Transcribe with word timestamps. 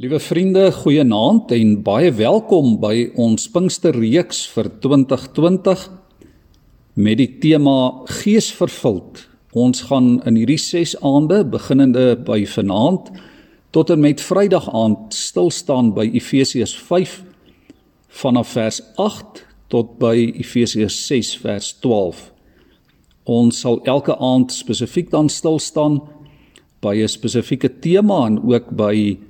Liewe 0.00 0.20
vriende, 0.20 0.72
goeienaand 0.72 1.50
en 1.52 1.74
baie 1.84 2.08
welkom 2.16 2.78
by 2.80 3.10
ons 3.20 3.42
Pinksterreeks 3.52 4.38
vir 4.48 4.70
2020 4.80 5.82
met 6.96 7.18
die 7.20 7.26
tema 7.42 7.74
Geesvervuld. 8.08 9.26
Ons 9.52 9.84
gaan 9.90 10.08
in 10.24 10.40
hierdie 10.40 10.56
6 10.56 10.94
aande, 11.04 11.42
beginnende 11.44 12.16
by 12.16 12.46
vanaand 12.48 13.12
tot 13.76 13.92
en 13.92 14.00
met 14.00 14.24
Vrydag 14.24 14.70
aand, 14.72 15.12
stil 15.12 15.52
staan 15.52 15.92
by 15.92 16.08
Efesiërs 16.08 16.78
5 16.88 17.18
vanaf 18.24 18.56
vers 18.56 18.80
8 18.96 19.44
tot 19.68 19.98
by 20.00 20.14
Efesiërs 20.30 20.96
6 21.12 21.36
vers 21.44 21.74
12. 21.84 22.30
Ons 23.28 23.60
sal 23.66 23.82
elke 23.84 24.16
aand 24.16 24.56
spesifiek 24.64 25.12
dan 25.12 25.28
stil 25.28 25.60
staan 25.60 26.00
by 26.80 26.96
'n 27.04 27.16
spesifieke 27.20 27.68
tema 27.84 28.24
en 28.26 28.40
ook 28.48 28.72
by 28.72 29.28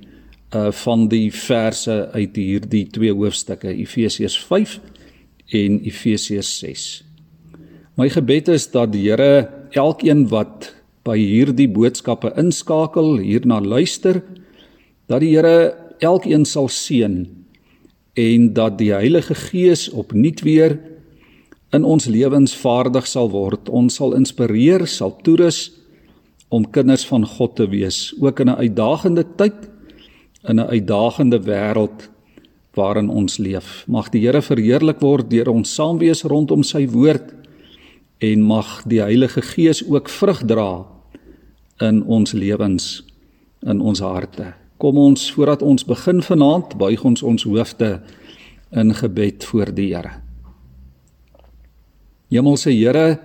uh 0.51 0.71
van 0.83 1.07
die 1.07 1.31
verse 1.31 2.09
uit 2.11 2.35
hierdie 2.35 2.85
twee 2.91 3.13
hoofstukke 3.15 3.71
Efesiërs 3.71 4.35
5 4.49 4.79
en 5.55 5.79
Efesiërs 5.87 6.51
6. 6.59 6.83
My 7.95 8.09
gebed 8.11 8.51
is 8.51 8.67
dat 8.71 8.91
die 8.91 9.05
Here 9.07 9.47
elkeen 9.71 10.27
wat 10.31 10.73
by 11.07 11.15
hierdie 11.17 11.69
boodskappe 11.71 12.33
inskakel, 12.39 13.17
hierna 13.23 13.61
luister, 13.63 14.21
dat 15.07 15.23
die 15.23 15.33
Here 15.37 15.71
elkeen 16.03 16.45
sal 16.45 16.67
seën 16.67 17.23
en 18.19 18.53
dat 18.53 18.77
die 18.79 18.91
Heilige 18.91 19.35
Gees 19.35 19.87
opnuut 19.95 20.43
weer 20.43 20.77
in 21.71 21.87
ons 21.87 22.09
lewens 22.11 22.53
vaardig 22.59 23.07
sal 23.07 23.31
word. 23.31 23.69
Ons 23.71 24.01
sal 24.01 24.17
inspireer, 24.17 24.83
sal 24.87 25.15
toerus 25.23 25.69
om 26.51 26.67
kinders 26.67 27.05
van 27.07 27.23
God 27.23 27.55
te 27.55 27.69
wees, 27.71 28.11
ook 28.19 28.39
in 28.43 28.49
'n 28.49 28.59
uitdagende 28.59 29.23
tyd 29.39 29.70
in 30.43 30.59
'n 30.59 30.69
uitdagende 30.69 31.39
wêreld 31.39 32.09
waarin 32.73 33.09
ons 33.09 33.37
leef. 33.37 33.83
Mag 33.87 34.09
die 34.09 34.21
Here 34.21 34.41
verheerlik 34.41 34.99
word 34.99 35.29
deur 35.29 35.49
ons 35.49 35.73
saam 35.73 35.97
wees 35.97 36.23
rondom 36.23 36.63
sy 36.63 36.87
woord 36.87 37.33
en 38.17 38.41
mag 38.41 38.83
die 38.87 39.01
Heilige 39.01 39.41
Gees 39.41 39.83
ook 39.89 40.09
vrug 40.09 40.45
dra 40.45 40.85
in 41.81 42.03
ons 42.03 42.31
lewens, 42.31 43.03
in 43.65 43.81
ons 43.81 43.99
harte. 43.99 44.53
Kom 44.77 44.97
ons 44.97 45.31
voordat 45.31 45.61
ons 45.61 45.85
begin 45.85 46.21
vanaand, 46.21 46.77
buig 46.77 47.03
ons 47.03 47.23
ons 47.23 47.43
hoofde 47.43 48.01
in 48.71 48.93
gebed 48.93 49.43
voor 49.43 49.73
die 49.75 49.95
Here. 49.95 50.21
Hemelse 52.31 52.71
Here, 52.71 53.19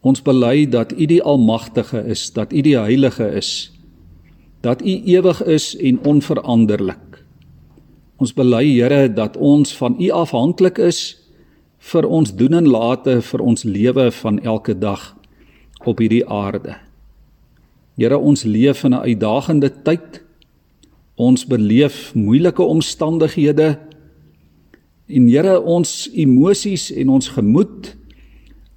ons 0.00 0.22
bely 0.22 0.66
dat 0.70 0.92
U 0.92 1.06
die 1.06 1.22
almagtige 1.22 2.02
is, 2.04 2.30
dat 2.32 2.52
U 2.52 2.60
die 2.60 2.76
heilige 2.78 3.28
is 3.36 3.70
dat 4.66 4.82
U 4.82 4.94
ewig 5.04 5.42
is 5.44 5.76
en 5.78 6.00
onveranderlik. 6.02 7.22
Ons 8.18 8.32
bely 8.34 8.64
Here 8.66 9.06
dat 9.12 9.36
ons 9.36 9.76
van 9.78 9.94
U 10.00 10.10
afhanklik 10.10 10.80
is 10.82 11.00
vir 11.92 12.08
ons 12.08 12.32
doen 12.34 12.58
en 12.58 12.66
late 12.66 13.20
vir 13.22 13.44
ons 13.44 13.62
lewe 13.62 14.08
van 14.10 14.40
elke 14.42 14.74
dag 14.74 15.12
op 15.86 16.02
hierdie 16.02 16.24
aarde. 16.26 16.74
Here 17.96 18.18
ons 18.18 18.42
leef 18.42 18.82
in 18.84 18.94
'n 18.94 19.06
uitdagende 19.06 19.70
tyd. 19.84 20.22
Ons 21.14 21.46
beleef 21.46 22.14
moeilike 22.14 22.62
omstandighede. 22.62 23.78
En 25.06 25.28
Here 25.28 25.60
ons 25.60 26.10
emosies 26.12 26.90
en 26.92 27.08
ons 27.08 27.28
gemoed 27.28 27.96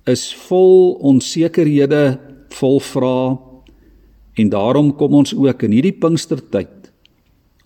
is 0.06 0.36
vol 0.36 0.94
onsekerhede, 1.02 2.20
vol 2.50 2.80
vrae 2.80 3.49
En 4.40 4.52
daarom 4.52 4.94
kom 4.96 5.18
ons 5.20 5.34
ook 5.36 5.66
in 5.68 5.76
hierdie 5.76 5.96
Pinkstertyd 5.96 6.92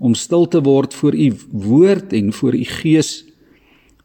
om 0.04 0.16
stil 0.18 0.48
te 0.50 0.60
word 0.66 0.96
voor 0.98 1.16
u 1.16 1.30
woord 1.52 2.14
en 2.18 2.34
voor 2.34 2.58
u 2.58 2.64
gees 2.82 3.22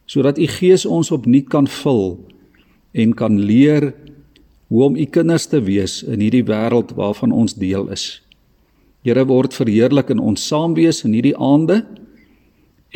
sodat 0.08 0.38
u 0.40 0.46
gees 0.48 0.86
ons 0.86 1.10
opnuut 1.12 1.48
kan 1.52 1.66
vul 1.68 2.16
en 2.96 3.12
kan 3.16 3.36
leer 3.40 3.92
hoe 4.68 4.84
om 4.84 4.96
u 4.96 5.04
kinders 5.04 5.46
te 5.48 5.60
wees 5.64 6.00
in 6.04 6.20
hierdie 6.24 6.44
wêreld 6.48 6.94
waarvan 6.96 7.32
ons 7.32 7.56
deel 7.60 7.88
is. 7.92 8.20
Here 9.04 9.24
word 9.28 9.56
verheerlik 9.56 10.12
in 10.12 10.20
ons 10.20 10.46
saamwees 10.48 11.02
in 11.04 11.16
hierdie 11.16 11.36
aande 11.36 11.82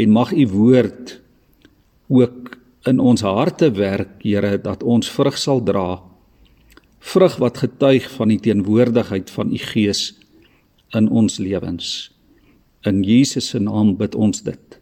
en 0.01 0.13
mag 0.13 0.33
u 0.33 0.47
woord 0.53 1.19
ook 2.13 2.57
in 2.89 2.99
ons 3.01 3.23
harte 3.25 3.71
werk, 3.77 4.21
Here, 4.25 4.57
dat 4.59 4.83
ons 4.83 5.11
vrug 5.11 5.37
sal 5.39 5.61
dra 5.65 6.01
vrug 7.03 7.37
wat 7.43 7.59
getuig 7.65 8.07
van 8.15 8.31
die 8.31 8.41
teenwoordigheid 8.41 9.31
van 9.31 9.53
u 9.53 9.59
Gees 9.59 10.13
in 10.95 11.09
ons 11.11 11.39
lewens. 11.43 12.11
In 12.87 13.03
Jesus 13.03 13.49
se 13.53 13.59
naam 13.59 13.97
bid 13.99 14.15
ons 14.15 14.43
dit. 14.43 14.79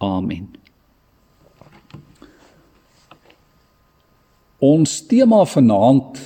Amen. 0.00 0.48
Ons 4.60 4.98
tema 5.08 5.40
vanaand 5.48 6.20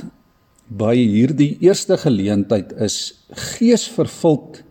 by 0.67 0.95
hierdie 0.97 1.55
eerste 1.63 1.97
geleentheid 2.03 2.73
is 2.83 3.15
geesvervuld 3.55 4.63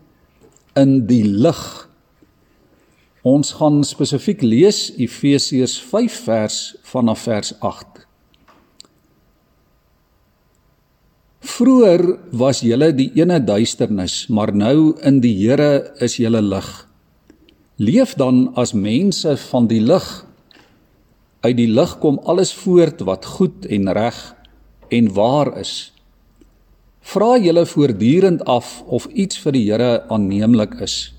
in 0.79 1.03
die 1.07 1.23
lig. 1.23 1.63
Ons 3.23 3.53
gaan 3.59 3.83
spesifiek 3.87 4.43
lees 4.43 4.89
Efesiërs 4.99 5.77
5 5.91 6.17
vers 6.27 6.57
vanaf 6.91 7.23
vers 7.29 7.53
8. 7.61 8.02
Vroer 11.53 12.01
was 12.33 12.63
julle 12.65 12.87
die 12.97 13.11
ene 13.19 13.35
duisternis, 13.37 14.23
maar 14.33 14.49
nou 14.57 14.95
in 15.05 15.19
die 15.21 15.35
Here 15.37 15.91
is 16.01 16.15
julle 16.17 16.39
lig. 16.41 16.69
Leef 17.77 18.15
dan 18.17 18.47
as 18.57 18.71
mense 18.73 19.35
van 19.51 19.67
die 19.69 19.81
lig. 19.83 20.07
Uit 21.45 21.57
die 21.59 21.67
lig 21.69 21.93
kom 22.01 22.17
alles 22.25 22.55
voort 22.57 23.03
wat 23.05 23.27
goed 23.35 23.67
en 23.69 23.91
reg 23.93 24.17
en 24.89 25.11
waar 25.13 25.51
is. 25.61 25.91
Vra 27.13 27.35
julle 27.37 27.67
voortdurend 27.69 28.41
af 28.49 28.79
of 28.87 29.05
iets 29.13 29.37
vir 29.43 29.53
die 29.53 29.65
Here 29.67 29.91
aanneemlik 30.09 30.79
is. 30.81 31.13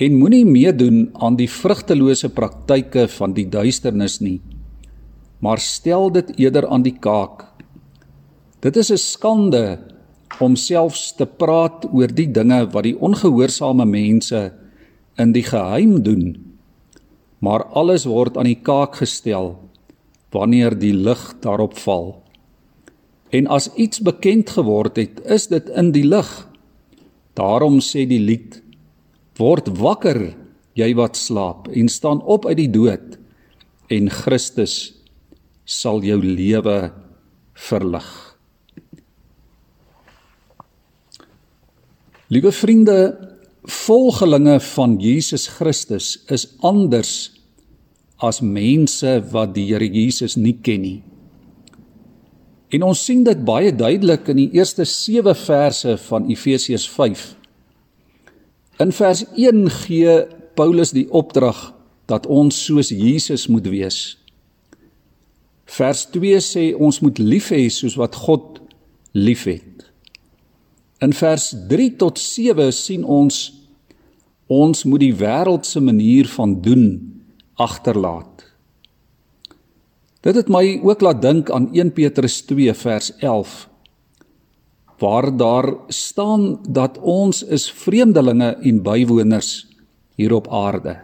En 0.00 0.16
moenie 0.22 0.46
meedoen 0.48 1.10
aan 1.20 1.36
die 1.36 1.50
vrugtelose 1.52 2.32
praktyke 2.32 3.04
van 3.18 3.36
die 3.36 3.48
duisternis 3.50 4.22
nie, 4.24 4.38
maar 5.44 5.60
stel 5.60 6.08
dit 6.16 6.32
eerder 6.38 6.70
aan 6.72 6.86
die 6.86 6.96
kaak 6.96 7.47
Dit 8.60 8.76
is 8.76 8.90
'n 8.90 8.98
skande 8.98 9.78
om 10.40 10.56
selfs 10.56 11.14
te 11.14 11.26
praat 11.26 11.86
oor 11.92 12.10
die 12.10 12.30
dinge 12.30 12.66
wat 12.72 12.82
die 12.82 12.98
ongehoorsame 12.98 13.86
mense 13.86 14.52
in 15.18 15.32
die 15.32 15.42
geheim 15.42 16.02
doen. 16.02 16.54
Maar 17.38 17.64
alles 17.64 18.04
word 18.04 18.36
aan 18.36 18.50
die 18.50 18.62
kaak 18.62 18.96
gestel 18.96 19.58
wanneer 20.30 20.78
die 20.78 20.92
lig 20.92 21.34
daarop 21.40 21.78
val. 21.78 22.22
En 23.30 23.46
as 23.46 23.70
iets 23.74 24.00
bekend 24.00 24.50
geword 24.50 24.96
het, 24.96 25.20
is 25.24 25.46
dit 25.46 25.68
in 25.68 25.92
die 25.92 26.04
lig. 26.04 26.48
Daarom 27.34 27.80
sê 27.80 28.06
die 28.08 28.20
lied: 28.20 28.62
Word 29.36 29.68
wakker, 29.78 30.34
jy 30.74 30.94
wat 30.94 31.16
slaap, 31.16 31.68
en 31.68 31.88
staan 31.88 32.22
op 32.22 32.46
uit 32.46 32.56
die 32.56 32.70
dood, 32.70 33.18
en 33.88 34.10
Christus 34.10 34.94
sal 35.64 36.02
jou 36.02 36.22
lewe 36.22 36.92
verlig. 37.54 38.27
Liewe 42.28 42.52
vriende, 42.52 42.98
volgelinge 43.62 44.60
van 44.60 44.98
Jesus 45.00 45.46
Christus 45.48 46.18
is 46.28 46.44
anders 46.60 47.32
as 48.20 48.40
mense 48.44 49.14
wat 49.32 49.54
die 49.54 49.64
Here 49.70 49.86
Jesus 49.88 50.36
nie 50.36 50.58
ken 50.60 50.82
nie. 50.84 50.98
En 52.68 52.84
ons 52.84 53.00
sien 53.00 53.22
dit 53.24 53.44
baie 53.48 53.72
duidelik 53.72 54.28
in 54.28 54.42
die 54.42 54.50
eerste 54.58 54.84
7 54.84 55.32
verse 55.40 55.94
van 56.04 56.28
Efesiërs 56.28 56.84
5. 56.92 57.22
In 58.84 58.92
vers 58.92 59.24
1 59.32 59.64
gee 59.86 60.18
Paulus 60.58 60.92
die 60.92 61.06
opdrag 61.08 61.70
dat 62.12 62.28
ons 62.28 62.58
soos 62.66 62.92
Jesus 62.92 63.46
moet 63.48 63.70
wees. 63.72 64.18
Vers 65.78 66.04
2 66.12 66.44
sê 66.44 66.66
ons 66.76 67.00
moet 67.00 67.24
lief 67.24 67.48
hê 67.56 67.64
soos 67.72 67.96
wat 67.96 68.20
God 68.20 68.60
liefhet. 69.16 69.67
In 70.98 71.12
vers 71.14 71.54
3 71.68 71.96
tot 71.96 72.18
7 72.18 72.72
sien 72.74 73.04
ons 73.04 73.38
ons 74.48 74.84
moet 74.88 75.02
die 75.02 75.14
wêreldse 75.14 75.80
manier 75.84 76.26
van 76.32 76.54
doen 76.64 76.84
agterlaat. 77.60 78.46
Dit 80.24 80.34
het 80.40 80.48
my 80.50 80.80
ook 80.82 81.04
laat 81.04 81.20
dink 81.22 81.50
aan 81.54 81.68
1 81.76 81.92
Petrus 81.92 82.40
2 82.48 82.74
vers 82.74 83.12
11 83.20 83.68
waar 84.98 85.36
daar 85.36 85.74
staan 85.94 86.58
dat 86.68 86.98
ons 86.98 87.42
is 87.42 87.68
vreemdelinge 87.70 88.56
en 88.56 88.82
bywoners 88.82 89.66
hier 90.14 90.34
op 90.34 90.48
aarde. 90.50 90.96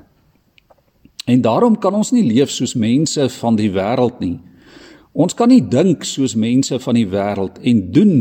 En 1.25 1.41
daarom 1.41 1.79
kan 1.79 1.95
ons 1.95 2.11
nie 2.11 2.25
leef 2.27 2.51
soos 2.51 2.75
mense 2.75 3.29
van 3.39 3.57
die 3.57 3.71
wêreld 3.71 4.19
nie. 4.19 4.41
Ons 5.13 5.35
kan 5.39 5.49
nie 5.49 5.63
dink 5.63 6.03
soos 6.05 6.35
mense 6.35 6.79
van 6.83 6.99
die 6.99 7.07
wêreld 7.07 7.61
en 7.63 7.85
doen 7.95 8.15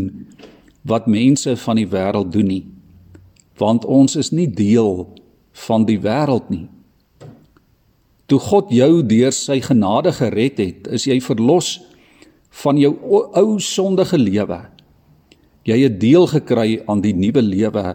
wat 0.83 1.07
mense 1.07 1.55
van 1.57 1.79
die 1.79 1.87
wêreld 1.87 2.31
doen 2.31 2.47
nie 2.47 2.63
want 3.61 3.85
ons 3.85 4.15
is 4.17 4.31
nie 4.33 4.47
deel 4.49 5.05
van 5.67 5.85
die 5.85 5.99
wêreld 6.01 6.49
nie. 6.49 6.65
Toe 8.25 8.39
God 8.41 8.71
jou 8.73 9.03
deur 9.05 9.33
sy 9.35 9.59
genade 9.61 10.13
gered 10.17 10.57
het, 10.61 10.87
is 10.89 11.05
jy 11.05 11.19
verlos 11.21 11.77
van 12.63 12.79
jou 12.81 12.95
ou 13.37 13.59
sondige 13.61 14.17
lewe. 14.17 14.59
Jy 15.67 15.77
het 15.85 15.99
deel 16.01 16.25
gekry 16.31 16.81
aan 16.89 17.03
die 17.03 17.13
nuwe 17.15 17.43
lewe 17.45 17.93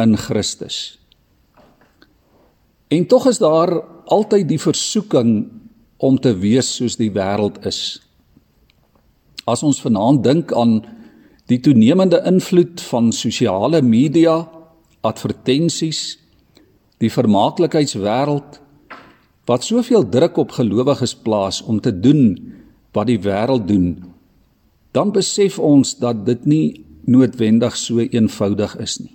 in 0.00 0.16
Christus. 0.16 0.98
En 2.88 3.06
tog 3.10 3.26
is 3.26 3.42
daar 3.42 3.72
altyd 4.06 4.46
die 4.48 4.62
versoeking 4.62 5.48
om 5.98 6.18
te 6.20 6.30
wees 6.38 6.68
soos 6.78 6.98
die 7.00 7.10
wêreld 7.10 7.58
is. 7.66 7.98
As 9.46 9.64
ons 9.66 9.80
vanaand 9.82 10.22
dink 10.22 10.54
aan 10.54 10.78
die 11.50 11.60
toenemende 11.62 12.22
invloed 12.26 12.80
van 12.88 13.12
sosiale 13.14 13.82
media, 13.82 14.40
advertensies, 15.06 16.18
die 16.98 17.10
vermaaklikheidswêreld 17.12 18.60
wat 19.46 19.66
soveel 19.66 20.02
druk 20.10 20.40
op 20.42 20.56
gelowiges 20.56 21.14
plaas 21.22 21.60
om 21.62 21.78
te 21.80 21.92
doen 21.94 22.34
wat 22.96 23.06
die 23.06 23.20
wêreld 23.22 23.68
doen, 23.68 23.90
dan 24.96 25.12
besef 25.14 25.60
ons 25.62 25.94
dat 26.00 26.24
dit 26.26 26.46
nie 26.48 26.66
noodwendig 27.06 27.76
so 27.78 28.02
eenvoudig 28.02 28.74
is 28.82 28.98
nie. 29.04 29.12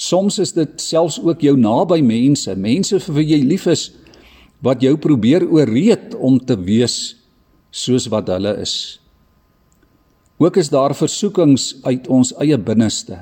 Soms 0.00 0.38
is 0.40 0.54
dit 0.56 0.78
selfs 0.80 1.18
ook 1.20 1.42
jou 1.44 1.56
naby 1.58 1.98
mense, 2.04 2.54
mense 2.56 3.00
vir 3.04 3.16
wie 3.18 3.26
jy 3.34 3.40
lief 3.44 3.66
is, 3.68 3.90
wat 4.64 4.84
jou 4.84 4.94
probeer 5.00 5.44
ooreed 5.48 6.14
om 6.16 6.38
te 6.38 6.56
wees 6.56 7.16
soos 7.72 8.06
wat 8.12 8.30
hulle 8.32 8.54
is. 8.62 9.00
Ook 10.40 10.56
is 10.56 10.70
daar 10.72 10.94
versoekings 10.96 11.74
uit 11.84 12.06
ons 12.08 12.30
eie 12.40 12.56
binneste, 12.56 13.18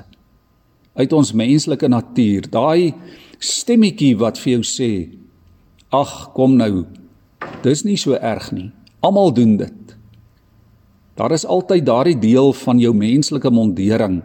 uit 0.95 1.13
ons 1.13 1.33
menslike 1.35 1.87
natuur, 1.91 2.47
daai 2.47 2.93
stemmetjie 3.43 4.13
wat 4.21 4.39
vir 4.39 4.53
jou 4.53 4.63
sê: 4.63 4.91
"Ag, 5.91 6.31
kom 6.33 6.55
nou. 6.55 6.85
Dis 7.63 7.83
nie 7.83 7.97
so 7.97 8.15
erg 8.15 8.51
nie. 8.51 8.71
Almal 9.03 9.33
doen 9.33 9.57
dit." 9.57 9.95
Daar 11.15 11.31
is 11.31 11.45
altyd 11.45 11.85
daardie 11.85 12.19
deel 12.19 12.53
van 12.53 12.79
jou 12.79 12.93
menslike 12.95 13.49
mondering 13.51 14.23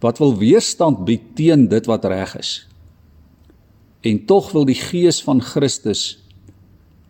wat 0.00 0.18
wil 0.18 0.36
weerstand 0.36 1.04
bied 1.04 1.22
teen 1.34 1.68
dit 1.68 1.86
wat 1.86 2.04
reg 2.04 2.36
is. 2.36 2.66
En 4.00 4.26
tog 4.26 4.52
wil 4.52 4.64
die 4.64 4.76
gees 4.76 5.22
van 5.22 5.40
Christus 5.40 6.18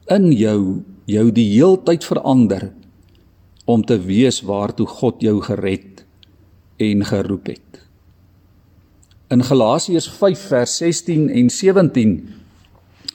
in 0.07 0.31
jou 0.33 0.83
jou 1.05 1.31
die 1.35 1.49
heeltyd 1.51 2.05
verander 2.05 2.71
om 3.73 3.85
te 3.87 3.99
wees 4.03 4.41
waartoe 4.47 4.87
God 4.87 5.23
jou 5.23 5.39
gered 5.47 6.05
en 6.81 7.05
geroep 7.05 7.53
het. 7.53 7.81
In 9.31 9.45
Galasiërs 9.47 10.09
5 10.19 10.47
vers 10.51 10.77
16 10.81 11.29
en 11.31 11.51
17 11.51 12.15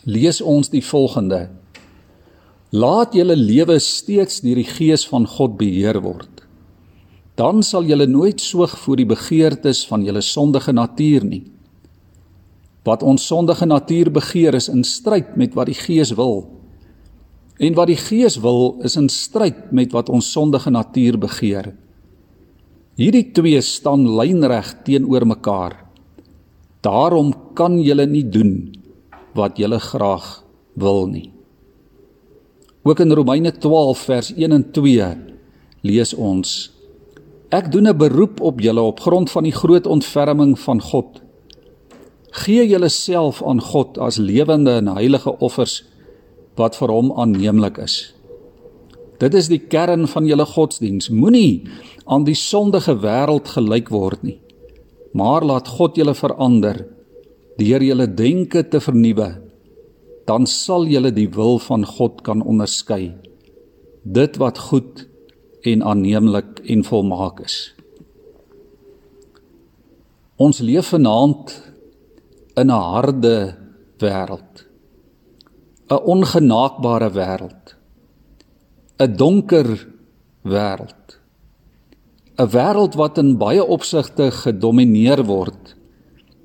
lees 0.07 0.39
ons 0.41 0.69
die 0.71 0.83
volgende: 0.85 1.49
Laat 2.71 3.13
julle 3.17 3.35
lewe 3.35 3.79
steeds 3.79 4.39
deur 4.45 4.61
die 4.61 4.69
gees 4.69 5.03
van 5.07 5.27
God 5.27 5.57
beheer 5.59 5.99
word. 6.01 6.43
Dan 7.35 7.63
sal 7.63 7.83
julle 7.83 8.07
nooit 8.07 8.39
soog 8.39 8.77
voor 8.79 9.01
die 9.01 9.07
begeertes 9.09 9.83
van 9.89 10.05
julle 10.07 10.21
sondige 10.23 10.71
natuur 10.71 11.25
nie. 11.27 11.43
Wat 12.87 13.03
ons 13.03 13.25
sondige 13.27 13.65
natuur 13.65 14.11
begeer 14.11 14.55
is 14.55 14.69
in 14.71 14.83
stryd 14.87 15.35
met 15.35 15.55
wat 15.57 15.67
die 15.67 15.75
Gees 15.75 16.13
wil. 16.15 16.45
En 17.57 17.75
wat 17.75 17.87
die 17.87 17.99
Gees 17.99 18.35
wil 18.43 18.79
is 18.83 18.97
in 18.99 19.07
stryd 19.09 19.71
met 19.71 19.93
wat 19.95 20.09
ons 20.11 20.31
sondige 20.31 20.71
natuur 20.73 21.17
begeer. 21.19 21.71
Hierdie 22.99 23.31
twee 23.35 23.61
staan 23.63 24.03
lynreg 24.17 24.73
teenoor 24.87 25.25
mekaar. 25.27 25.77
Daarom 26.83 27.33
kan 27.55 27.79
julle 27.79 28.05
nie 28.07 28.25
doen 28.27 28.75
wat 29.35 29.59
julle 29.59 29.79
graag 29.79 30.43
wil 30.79 31.07
nie. 31.07 31.31
Ook 32.85 33.01
in 33.01 33.15
Romeine 33.17 33.51
12 33.51 34.03
vers 34.07 34.31
1 34.35 34.51
en 34.51 34.65
2 34.71 35.09
lees 35.81 36.13
ons: 36.13 36.71
Ek 37.49 37.71
doen 37.71 37.87
'n 37.87 37.97
beroep 37.97 38.41
op 38.41 38.59
julle 38.59 38.81
op 38.81 38.99
grond 38.99 39.31
van 39.31 39.43
die 39.43 39.55
groot 39.55 39.87
ontferming 39.87 40.59
van 40.59 40.81
God. 40.81 41.21
Gee 42.31 42.67
julleself 42.67 43.43
aan 43.43 43.61
God 43.61 43.97
as 43.97 44.17
lewende 44.17 44.71
en 44.71 44.87
heilige 44.87 45.39
offers 45.39 45.83
wat 46.55 46.75
vir 46.79 46.91
hom 46.91 47.11
aanneemlik 47.15 47.77
is. 47.83 48.15
Dit 49.19 49.35
is 49.35 49.47
die 49.47 49.61
kern 49.71 50.07
van 50.11 50.27
julle 50.27 50.45
godsdiens. 50.45 51.09
Moenie 51.09 51.67
aan 52.05 52.25
die 52.27 52.35
sondige 52.35 52.97
wêreld 53.03 53.47
gelyk 53.55 53.89
word 53.93 54.23
nie, 54.27 54.39
maar 55.15 55.45
laat 55.45 55.71
God 55.77 55.95
julle 55.99 56.15
verander 56.15 56.83
deur 57.55 57.83
julle 57.83 58.07
denke 58.11 58.65
te 58.67 58.81
vernuwe. 58.83 59.29
Dan 60.27 60.47
sal 60.49 60.87
julle 60.89 61.13
die 61.13 61.29
wil 61.31 61.59
van 61.63 61.85
God 61.85 62.23
kan 62.25 62.41
onderskei. 62.43 63.13
Dit 64.03 64.39
wat 64.41 64.59
goed 64.69 65.05
en 65.65 65.83
aanneemlik 65.85 66.59
en 66.65 66.83
volmaak 66.83 67.39
is. 67.45 67.75
Ons 70.35 70.59
leef 70.59 70.91
vanaand 70.91 71.53
in 72.59 72.67
'n 72.67 72.81
harde 72.91 73.55
wêreld. 73.99 74.64
'n 75.87 76.01
ongenaakbare 76.13 77.09
wêreld. 77.13 77.75
'n 78.97 79.15
donker 79.15 79.87
wêreld. 80.41 81.05
'n 82.37 82.49
wêreld 82.49 82.93
wat 82.95 83.17
in 83.17 83.37
baie 83.37 83.63
opsigte 83.63 84.31
gedomeineer 84.31 85.23
word 85.25 85.75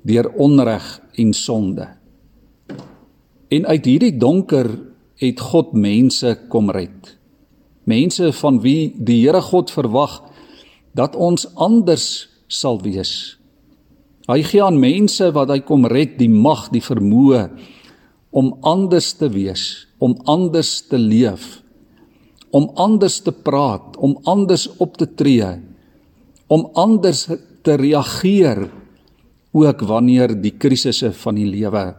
deur 0.03 0.29
onreg 0.37 1.01
en 1.13 1.33
sonde. 1.33 1.87
En 3.49 3.65
uit 3.65 3.85
hierdie 3.85 4.17
donker 4.17 4.69
het 5.15 5.39
God 5.39 5.73
mense 5.73 6.37
kom 6.49 6.69
red. 6.69 7.17
Mense 7.83 8.31
van 8.33 8.61
wie 8.61 8.93
die 8.97 9.25
Here 9.25 9.41
God 9.41 9.71
verwag 9.71 10.21
dat 10.93 11.15
ons 11.15 11.55
anders 11.55 12.29
sal 12.47 12.81
wees. 12.81 13.37
Hy 14.27 14.41
gee 14.43 14.63
aan 14.63 14.79
mense 14.79 15.31
wat 15.31 15.49
hy 15.49 15.59
kom 15.59 15.85
red 15.85 16.17
die 16.17 16.29
mag, 16.29 16.69
die 16.69 16.81
vermoë 16.81 17.49
om 18.31 18.53
anders 18.63 19.11
te 19.19 19.27
wees, 19.31 19.87
om 19.99 20.15
anders 20.25 20.79
te 20.87 20.97
leef, 20.97 21.59
om 22.51 22.69
anders 22.79 23.19
te 23.23 23.31
praat, 23.31 23.95
om 23.99 24.17
anders 24.27 24.67
op 24.79 24.97
te 24.99 25.07
tree, 25.07 25.51
om 26.51 26.67
anders 26.75 27.27
te 27.63 27.75
reageer 27.79 28.65
ook 29.51 29.83
wanneer 29.87 30.33
die 30.41 30.53
krisisse 30.55 31.11
van 31.23 31.35
die 31.35 31.47
lewe 31.47 31.91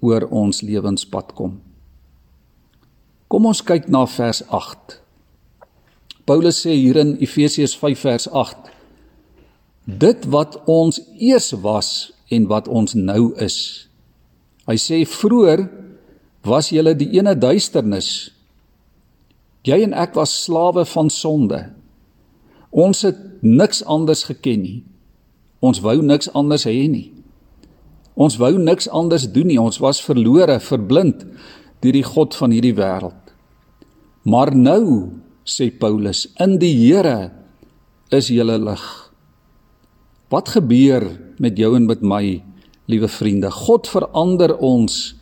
oor 0.00 0.28
ons 0.30 0.62
lewenspad 0.62 1.34
kom. 1.34 1.58
Kom 3.26 3.48
ons 3.50 3.62
kyk 3.66 3.88
na 3.90 4.04
vers 4.06 4.42
8. 4.54 5.00
Paulus 6.26 6.60
sê 6.62 6.74
hier 6.74 6.98
in 7.02 7.16
Efesiërs 7.22 7.74
5 7.78 8.04
vers 8.06 8.28
8: 8.30 8.70
Dit 9.86 10.26
wat 10.30 10.60
ons 10.70 11.00
eers 11.18 11.52
was 11.62 11.90
en 12.30 12.46
wat 12.50 12.70
ons 12.70 12.94
nou 12.98 13.32
is, 13.42 13.85
Hy 14.66 14.76
sê 14.80 15.02
vroeër 15.06 15.66
was 16.46 16.70
julle 16.74 16.94
die 16.98 17.10
ene 17.18 17.34
duisternis. 17.38 18.30
Jy 19.66 19.82
en 19.86 19.94
ek 19.98 20.14
was 20.18 20.34
slawe 20.44 20.84
van 20.86 21.10
sonde. 21.10 21.60
Ons 22.70 23.02
het 23.06 23.18
niks 23.42 23.82
anders 23.86 24.26
geken 24.28 24.62
nie. 24.62 24.78
Ons 25.64 25.80
wou 25.82 25.98
niks 26.02 26.30
anders 26.34 26.66
hê 26.68 26.86
nie. 26.90 27.10
Ons 28.16 28.38
wou 28.40 28.54
niks 28.58 28.88
anders 28.88 29.26
doen 29.32 29.48
nie. 29.50 29.60
Ons 29.60 29.80
was 29.82 30.00
verlore, 30.02 30.58
verblind 30.62 31.24
deur 31.84 31.96
die 31.96 32.06
god 32.06 32.36
van 32.38 32.54
hierdie 32.54 32.76
wêreld. 32.76 33.34
Maar 34.26 34.54
nou, 34.56 35.12
sê 35.46 35.68
Paulus, 35.70 36.24
in 36.42 36.56
die 36.58 36.72
Here 36.74 37.30
is 38.14 38.30
jy 38.32 38.42
lig. 38.46 38.84
Wat 40.32 40.50
gebeur 40.56 41.06
met 41.38 41.58
jou 41.58 41.74
en 41.78 41.86
met 41.86 42.02
my 42.02 42.24
liewe 42.86 43.08
vriende, 43.08 43.50
God 43.50 43.88
verander 43.90 44.56
ons 44.62 45.14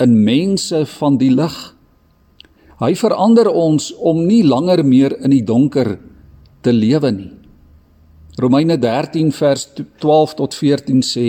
in 0.00 0.16
mense 0.24 0.84
van 0.96 1.18
die 1.20 1.30
lig. 1.30 1.56
Hy 2.80 2.92
verander 2.98 3.48
ons 3.52 3.92
om 4.02 4.24
nie 4.26 4.42
langer 4.46 4.82
meer 4.84 5.14
in 5.22 5.34
die 5.34 5.44
donker 5.46 5.94
te 6.64 6.72
lewe 6.74 7.12
nie. 7.14 7.32
Romeine 8.40 8.78
13 8.82 9.30
vers 9.32 9.68
12 10.02 10.34
tot 10.40 10.56
14 10.58 11.04
sê: 11.06 11.28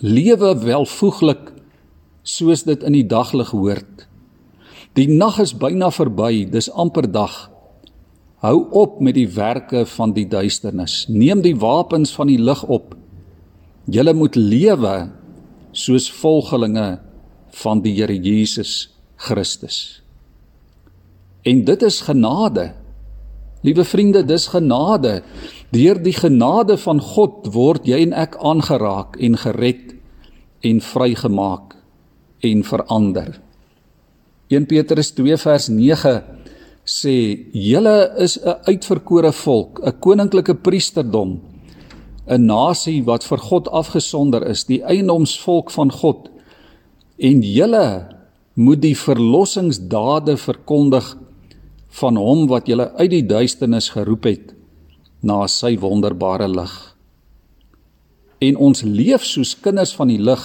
Lewe 0.00 0.54
welvoeglik 0.62 1.50
soos 2.22 2.64
dit 2.64 2.86
in 2.86 2.96
die 2.96 3.04
daglig 3.04 3.52
hoort. 3.52 4.06
Die 4.96 5.08
nag 5.10 5.38
is 5.42 5.52
byna 5.52 5.90
verby, 5.92 6.46
dis 6.50 6.70
amper 6.72 7.06
dag. 7.10 7.50
Hou 8.40 8.64
op 8.72 9.02
met 9.04 9.18
die 9.18 9.28
werke 9.28 9.84
van 9.86 10.14
die 10.16 10.24
duisternis. 10.24 11.04
Neem 11.12 11.44
die 11.44 11.54
wapens 11.60 12.14
van 12.16 12.32
die 12.32 12.40
lig 12.40 12.62
op 12.64 12.96
Julle 13.90 14.14
moet 14.14 14.36
lewe 14.38 15.10
soos 15.74 16.06
volgelinge 16.20 17.00
van 17.62 17.80
die 17.82 17.96
Here 17.96 18.14
Jesus 18.14 18.90
Christus. 19.18 20.00
En 21.42 21.64
dit 21.64 21.82
is 21.82 22.00
genade. 22.06 22.70
Liewe 23.66 23.84
vriende, 23.84 24.22
dis 24.24 24.46
genade. 24.52 25.20
Deur 25.74 25.98
die 26.02 26.14
genade 26.14 26.76
van 26.80 27.00
God 27.02 27.50
word 27.54 27.88
jy 27.88 28.00
en 28.06 28.14
ek 28.16 28.38
aangeraak 28.38 29.18
en 29.20 29.38
gered 29.40 29.96
en 30.66 30.80
vrygemaak 30.84 31.74
en 32.46 32.64
verander. 32.64 33.34
1 34.50 34.66
Petrus 34.70 35.12
2 35.16 35.36
vers 35.40 35.68
9 35.70 36.14
sê 36.86 37.16
julle 37.52 37.98
is 38.18 38.38
'n 38.38 38.56
uitverkore 38.66 39.32
volk, 39.32 39.80
'n 39.84 39.98
koninklike 40.00 40.54
priesterdom, 40.54 41.40
'n 42.30 42.46
nasie 42.46 43.02
wat 43.04 43.24
vir 43.26 43.38
God 43.38 43.68
afgesonder 43.68 44.46
is, 44.46 44.64
die 44.64 44.82
eiendomsvolk 44.82 45.70
van 45.70 45.90
God. 45.90 46.30
En 47.18 47.42
julle 47.42 48.16
moet 48.54 48.80
die 48.82 48.96
verlossingsdade 48.96 50.36
verkondig 50.36 51.16
van 52.00 52.16
hom 52.16 52.46
wat 52.46 52.68
julle 52.70 52.92
uit 53.00 53.10
die 53.10 53.26
duisternis 53.26 53.90
geroep 53.96 54.28
het 54.30 54.54
na 55.26 55.46
sy 55.50 55.74
wonderbare 55.80 56.48
lig. 56.48 56.74
En 58.40 58.56
ons 58.56 58.82
leef 58.86 59.24
soos 59.26 59.56
kinders 59.60 59.92
van 59.96 60.08
die 60.08 60.20
lig 60.22 60.44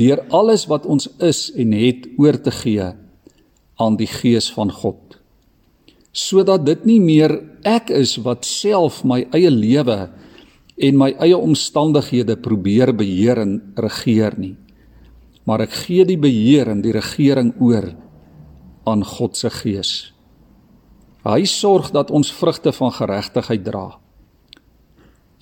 deur 0.00 0.24
alles 0.34 0.66
wat 0.66 0.86
ons 0.88 1.06
is 1.20 1.46
en 1.56 1.72
het 1.76 2.08
oor 2.18 2.40
te 2.42 2.50
gee 2.50 2.90
aan 3.80 3.96
die 3.96 4.08
gees 4.10 4.50
van 4.52 4.72
God. 4.72 4.98
Sodat 6.12 6.66
dit 6.66 6.84
nie 6.88 7.00
meer 7.00 7.38
ek 7.64 7.92
is 7.94 8.18
wat 8.24 8.44
self 8.48 9.02
my 9.04 9.22
eie 9.32 9.52
lewe 9.52 10.10
en 10.82 10.98
my 10.98 11.12
eie 11.22 11.38
omstandighede 11.38 12.36
probeer 12.42 12.90
beheer 12.96 13.38
en 13.44 13.58
regeer 13.78 14.34
nie. 14.38 14.56
Maar 15.46 15.66
ek 15.66 15.76
gee 15.84 16.06
die 16.06 16.18
beheer 16.18 16.70
en 16.72 16.82
die 16.82 16.94
regering 16.94 17.52
oor 17.62 17.92
aan 18.90 19.04
God 19.06 19.38
se 19.38 19.50
gees. 19.62 20.12
Hy 21.22 21.44
sorg 21.46 21.92
dat 21.94 22.10
ons 22.10 22.32
vrugte 22.34 22.72
van 22.74 22.90
geregtigheid 22.94 23.62
dra. 23.66 23.86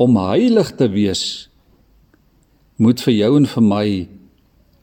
Om 0.00 0.16
heilig 0.28 0.75
te 0.76 0.88
wees 0.92 1.25
moet 2.80 3.00
vir 3.04 3.14
jou 3.14 3.37
en 3.37 3.47
vir 3.47 3.64
my 3.64 3.87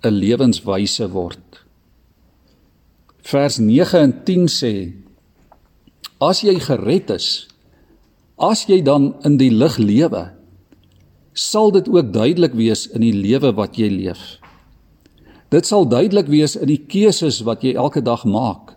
'n 0.06 0.14
lewenswyse 0.14 1.06
word. 1.10 1.66
Vers 3.22 3.58
9 3.58 4.00
en 4.00 4.14
10 4.24 4.48
sê: 4.48 4.94
As 6.22 6.42
jy 6.42 6.60
gered 6.60 7.10
is, 7.10 7.48
as 8.38 8.66
jy 8.66 8.82
dan 8.82 9.16
in 9.26 9.38
die 9.38 9.52
lig 9.52 9.78
lewe, 9.78 10.37
sal 11.38 11.72
dit 11.72 11.86
ook 11.90 12.10
duidelik 12.14 12.56
wees 12.58 12.88
in 12.90 13.06
die 13.06 13.14
lewe 13.14 13.54
wat 13.58 13.78
jy 13.78 13.92
leef. 13.94 14.40
Dit 15.54 15.70
sal 15.70 15.86
duidelik 15.88 16.28
wees 16.32 16.58
in 16.58 16.68
die 16.72 16.82
keuses 16.90 17.44
wat 17.48 17.64
jy 17.64 17.76
elke 17.78 18.02
dag 18.02 18.26
maak. 18.28 18.74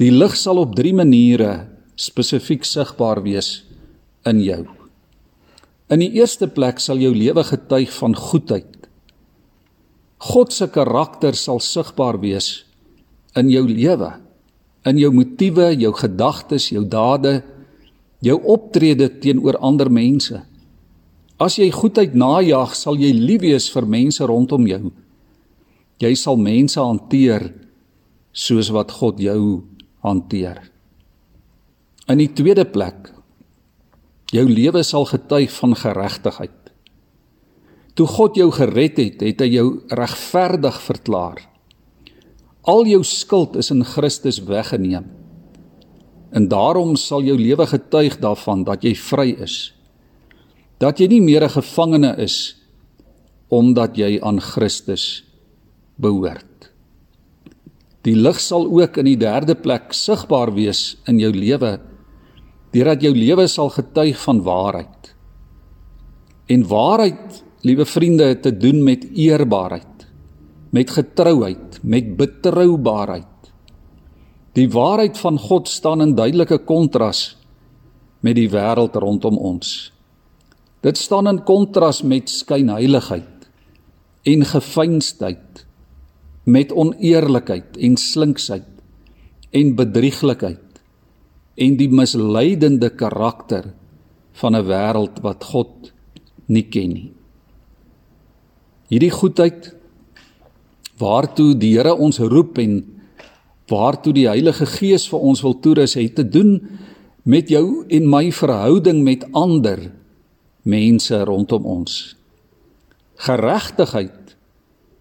Die 0.00 0.10
lig 0.10 0.34
sal 0.40 0.58
op 0.62 0.72
3 0.78 0.94
maniere 0.96 1.52
spesifiek 2.00 2.64
sigbaar 2.64 3.20
wees 3.22 3.60
in 4.26 4.40
jou. 4.40 4.64
In 5.92 6.00
die 6.00 6.10
eerste 6.16 6.48
plek 6.48 6.80
sal 6.80 7.02
jou 7.02 7.12
lewe 7.12 7.44
getuig 7.44 7.92
van 7.98 8.16
goedheid. 8.16 8.88
God 10.30 10.52
se 10.52 10.68
karakter 10.72 11.36
sal 11.36 11.60
sigbaar 11.60 12.18
wees 12.20 12.64
in 13.38 13.50
jou 13.52 13.62
lewe, 13.68 14.10
in 14.88 14.98
jou 14.98 15.10
motiewe, 15.14 15.68
jou 15.78 15.92
gedagtes, 15.94 16.70
jou 16.72 16.82
dade, 16.88 17.40
jou 18.24 18.36
optrede 18.52 19.06
teenoor 19.22 19.60
ander 19.62 19.90
mense. 19.92 20.40
As 21.40 21.56
jy 21.56 21.70
goedheid 21.72 22.12
najag, 22.12 22.74
sal 22.76 22.98
jy 23.00 23.14
lief 23.16 23.40
wees 23.40 23.70
vir 23.72 23.86
mense 23.88 24.26
rondom 24.28 24.66
jou. 24.68 24.90
Jy 26.00 26.12
sal 26.16 26.36
mense 26.36 26.76
hanteer 26.80 27.48
soos 28.36 28.68
wat 28.72 28.92
God 28.92 29.20
jou 29.24 29.64
hanteer. 30.04 30.60
In 32.12 32.20
die 32.20 32.28
tweede 32.28 32.66
plek 32.68 33.08
jou 34.34 34.44
lewe 34.46 34.82
sal 34.86 35.08
getuig 35.08 35.50
van 35.56 35.74
geregtigheid. 35.74 36.56
Toe 37.98 38.06
God 38.06 38.36
jou 38.38 38.50
gered 38.54 39.00
het, 39.00 39.24
het 39.24 39.40
hy 39.42 39.48
jou 39.50 39.66
regverdig 39.90 40.76
verklaar. 40.84 41.40
Al 42.68 42.86
jou 42.86 43.00
skuld 43.06 43.56
is 43.58 43.72
in 43.72 43.82
Christus 43.84 44.38
weggeneem. 44.46 45.08
En 46.30 46.46
daarom 46.52 46.94
sal 47.00 47.24
jou 47.26 47.34
lewe 47.40 47.66
getuig 47.66 48.20
daarvan 48.22 48.62
dat 48.68 48.84
jy 48.86 48.94
vry 48.94 49.30
is. 49.42 49.72
Dat 50.80 50.98
jy 50.98 51.06
nie 51.06 51.20
meer 51.20 51.44
'n 51.44 51.56
gevangene 51.60 52.16
is 52.16 52.56
omdat 53.48 53.96
jy 53.96 54.20
aan 54.22 54.40
Christus 54.40 55.24
behoort. 55.96 56.70
Die 58.02 58.16
lig 58.16 58.40
sal 58.40 58.64
ook 58.64 58.96
in 58.96 59.04
die 59.04 59.16
derde 59.16 59.54
plek 59.54 59.92
sigbaar 59.92 60.54
wees 60.54 60.96
in 61.06 61.18
jou 61.18 61.32
lewe 61.32 61.80
deurdat 62.70 63.02
jou 63.02 63.12
lewe 63.14 63.46
sal 63.50 63.70
getuig 63.74 64.18
van 64.22 64.42
waarheid. 64.46 65.10
En 66.50 66.66
waarheid, 66.66 67.42
liewe 67.66 67.86
vriende, 67.86 68.30
het 68.30 68.42
te 68.42 68.52
doen 68.56 68.82
met 68.86 69.06
eerbaarheid, 69.14 70.06
met 70.70 70.90
getrouheid, 70.90 71.80
met 71.82 72.16
betroubaarheid. 72.16 73.26
Die 74.54 74.68
waarheid 74.70 75.18
van 75.18 75.38
God 75.38 75.68
staan 75.68 76.02
in 76.02 76.14
duidelike 76.14 76.58
kontras 76.66 77.36
met 78.20 78.36
die 78.38 78.48
wêreld 78.50 78.96
rondom 78.98 79.38
ons. 79.38 79.90
Dit 80.80 80.96
staan 80.96 81.28
in 81.28 81.42
kontras 81.44 82.02
met 82.02 82.30
skynheiligheid 82.32 83.48
en 84.22 84.44
gefeinsdheid 84.44 85.64
met 86.48 86.72
oneerlikheid 86.72 87.76
en 87.76 87.96
slinksheid 87.96 88.68
en 89.50 89.74
bedrieglikheid 89.76 90.80
en 91.60 91.76
die 91.76 91.90
misleidende 91.92 92.90
karakter 92.90 93.72
van 94.40 94.56
'n 94.56 94.66
wêreld 94.66 95.20
wat 95.20 95.44
God 95.44 95.92
nie 96.46 96.64
ken 96.68 96.88
nie. 96.88 97.12
Hierdie 98.88 99.10
goedheid 99.10 99.74
waartoe 100.98 101.54
die 101.54 101.76
Here 101.76 101.94
ons 101.94 102.18
roep 102.18 102.58
en 102.58 103.00
waartoe 103.68 104.12
die 104.12 104.28
Heilige 104.28 104.66
Gees 104.66 105.08
vir 105.08 105.20
ons 105.20 105.42
wil 105.42 105.60
toerus 105.60 105.94
het 105.94 106.14
te 106.14 106.28
doen 106.28 106.68
met 107.22 107.48
jou 107.48 107.84
en 107.88 108.08
my 108.08 108.32
verhouding 108.32 109.02
met 109.04 109.24
ander 109.32 109.99
mense 110.62 111.24
rondom 111.24 111.66
ons. 111.66 112.16
Geregtigheid 113.20 114.36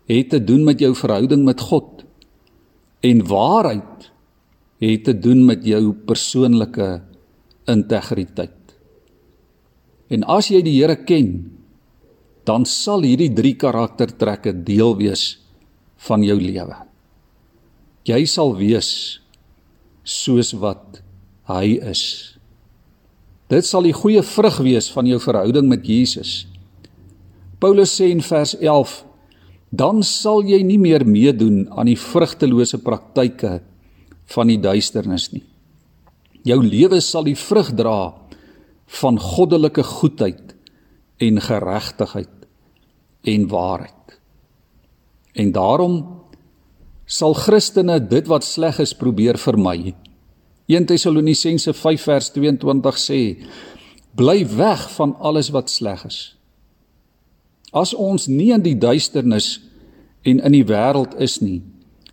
het 0.09 0.29
te 0.29 0.39
doen 0.43 0.63
met 0.63 0.79
jou 0.79 0.93
verhouding 0.95 1.43
met 1.45 1.61
God. 1.61 2.03
En 2.99 3.25
waarheid 3.27 4.11
het 4.79 5.03
te 5.03 5.15
doen 5.19 5.45
met 5.45 5.65
jou 5.65 5.93
persoonlike 5.93 7.01
integriteit. 7.69 8.55
En 10.09 10.25
as 10.25 10.49
jy 10.49 10.63
die 10.65 10.79
Here 10.79 10.97
ken, 11.05 11.59
dan 12.47 12.65
sal 12.65 13.05
hierdie 13.05 13.29
drie 13.35 13.53
karaktertrekke 13.59 14.55
deel 14.65 14.95
wees 14.97 15.37
van 16.07 16.23
jou 16.25 16.39
lewe. 16.41 16.77
Jy 18.09 18.23
sal 18.25 18.55
wees 18.57 18.89
soos 20.07 20.55
wat 20.57 21.01
hy 21.51 21.77
is. 21.91 22.38
Dit 23.49 23.65
sal 23.65 23.87
die 23.87 23.95
goeie 23.95 24.21
vrug 24.21 24.59
wees 24.61 24.91
van 24.93 25.07
jou 25.09 25.17
verhouding 25.21 25.67
met 25.69 25.87
Jesus. 25.87 26.43
Paulus 27.59 27.95
sê 27.97 28.11
in 28.13 28.21
vers 28.21 28.55
dan 29.69 30.03
sal 30.03 30.43
jy 30.45 30.61
nie 30.65 30.79
meer 30.81 31.05
meedoen 31.05 31.67
aan 31.69 31.89
die 31.89 31.97
vrugtelose 31.97 32.79
praktyke 32.81 33.59
van 34.33 34.49
die 34.49 34.57
duisternis 34.57 35.29
nie. 35.33 35.43
Jou 36.45 36.61
lewe 36.63 37.01
sal 37.01 37.27
die 37.27 37.37
vrug 37.37 37.73
dra 37.77 38.13
van 39.01 39.19
goddelike 39.21 39.83
goedheid 39.83 40.55
en 41.21 41.41
geregtigheid 41.41 42.47
en 43.27 43.47
waarheid. 43.51 44.17
En 45.35 45.51
daarom 45.53 45.99
sal 47.05 47.33
Christene 47.33 47.99
dit 47.99 48.29
wat 48.29 48.45
sleg 48.45 48.79
is 48.79 48.95
probeer 48.97 49.37
vermy. 49.37 49.93
1 50.69 50.85
Tessalonisense 50.85 51.73
5 51.73 52.03
vers 52.05 52.27
22 52.31 52.97
sê: 53.01 53.21
Bly 54.13 54.45
weg 54.53 54.83
van 54.93 55.15
alles 55.17 55.49
wat 55.49 55.69
sleg 55.69 56.03
is. 56.05 56.19
As 57.73 57.93
ons 57.93 58.27
nie 58.29 58.51
in 58.53 58.61
die 58.61 58.77
duisternis 58.77 59.57
en 60.21 60.37
in 60.45 60.53
die 60.53 60.65
wêreld 60.69 61.15
is 61.17 61.39
nie, 61.41 61.63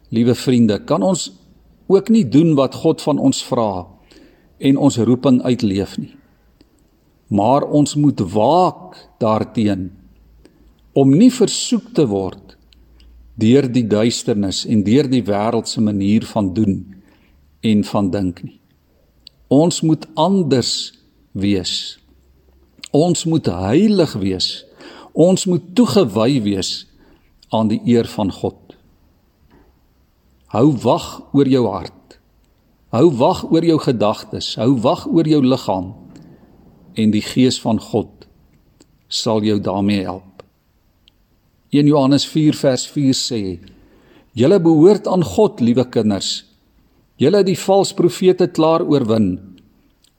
liewe 0.09 0.35
vriende, 0.35 0.79
kan 0.89 1.05
ons 1.05 1.29
ook 1.93 2.09
nie 2.09 2.25
doen 2.25 2.55
wat 2.57 2.81
God 2.81 3.05
van 3.05 3.21
ons 3.21 3.43
vra 3.45 3.85
en 4.59 4.81
ons 4.81 4.97
roeping 5.05 5.43
uitleef 5.45 5.99
nie. 6.01 6.15
Maar 7.29 7.69
ons 7.69 7.95
moet 8.01 8.21
waak 8.33 8.97
daarteenoor 9.21 9.93
om 10.97 11.11
nie 11.13 11.29
versoek 11.29 11.91
te 11.93 12.07
word 12.09 12.55
deur 13.37 13.67
die 13.69 13.85
duisternis 13.85 14.63
en 14.65 14.81
deur 14.87 15.11
die 15.13 15.21
wêreld 15.27 15.69
se 15.69 15.83
manier 15.85 16.25
van 16.25 16.55
doen 16.57 16.79
en 17.67 17.83
van 17.91 18.13
dink 18.15 18.45
nie. 18.47 18.61
Ons 19.53 19.83
moet 19.87 20.07
anders 20.15 20.73
wees. 21.33 21.99
Ons 22.95 23.27
moet 23.29 23.47
heilig 23.47 24.15
wees 24.23 24.67
Ons 25.17 25.47
moet 25.49 25.65
toegewy 25.73 26.43
wees 26.45 26.85
aan 27.49 27.71
die 27.73 27.81
eer 27.89 28.05
van 28.13 28.29
God. 28.29 28.75
Hou 30.53 30.69
wag 30.85 31.07
oor 31.33 31.49
jou 31.49 31.63
hart. 31.73 32.19
Hou 32.93 33.09
wag 33.17 33.47
oor 33.49 33.65
jou 33.65 33.79
gedagtes, 33.81 34.55
hou 34.61 34.77
wag 34.85 35.07
oor 35.09 35.27
jou 35.27 35.41
liggaam 35.43 35.95
en 36.97 37.13
die 37.13 37.25
gees 37.25 37.59
van 37.61 37.81
God 37.81 38.29
sal 39.09 39.43
jou 39.45 39.57
daarmee 39.61 40.05
help. 40.05 40.45
1 41.73 41.89
Johannes 41.89 42.29
4 42.29 42.55
vers 42.57 42.87
4 42.93 43.17
sê: 43.17 43.41
"Julle 44.33 44.61
behoort 44.61 45.09
aan 45.09 45.25
God, 45.25 45.61
liewe 45.61 45.89
kinders. 45.89 46.46
Julle 47.17 47.41
het 47.41 47.49
die 47.49 47.59
valse 47.59 47.95
profete 47.97 48.49
klaar 48.53 48.85
oorwin, 48.85 49.39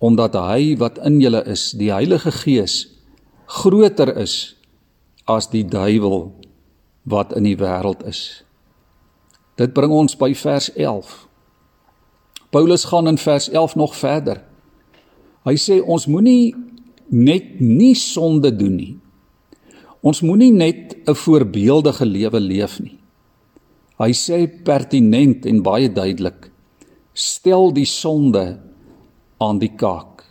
omdat 0.02 0.34
hy 0.34 0.76
wat 0.82 0.98
in 1.06 1.20
julle 1.22 1.44
is, 1.46 1.72
die 1.78 1.92
Heilige 1.94 2.32
Gees, 2.32 2.88
groter 3.46 4.10
is 4.18 4.56
as 5.30 5.50
die 5.50 5.64
duiwel 5.64 6.32
wat 7.06 7.36
in 7.38 7.44
die 7.44 7.58
wêreld 7.58 8.06
is." 8.06 8.44
Dit 9.58 9.74
bring 9.74 9.92
ons 9.92 10.14
by 10.18 10.34
vers 10.38 10.70
11. 10.76 11.28
Paulus 12.54 12.86
gaan 12.86 13.08
in 13.08 13.18
vers 13.18 13.50
11 13.50 13.76
nog 13.76 13.96
verder. 13.96 14.44
Hy 15.46 15.56
sê 15.58 15.80
ons 15.82 16.06
moenie 16.06 16.54
net 17.10 17.60
nie 17.60 17.96
sonde 17.96 18.52
doen 18.56 18.76
nie. 18.76 18.94
Ons 20.02 20.22
moenie 20.22 20.52
net 20.52 20.96
'n 21.08 21.16
voorbeeldige 21.16 22.06
lewe 22.06 22.40
leef 22.40 22.80
nie. 22.80 22.98
Hy 23.98 24.12
sê 24.14 24.48
pertinent 24.64 25.46
en 25.46 25.64
baie 25.64 25.90
duidelik: 25.90 26.52
stel 27.18 27.72
die 27.74 27.88
sonde 27.90 28.60
aan 29.42 29.58
die 29.62 29.74
kaak. 29.74 30.22